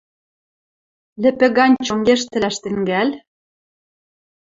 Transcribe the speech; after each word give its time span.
Лӹпӹ 1.21 1.47
гань 1.57 1.75
чонгештӹлӓш 1.85 2.55
тӹнгӓл? 2.63 3.09